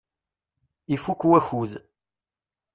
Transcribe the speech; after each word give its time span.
Ifukk 0.95 1.21
wakud. 1.31 1.71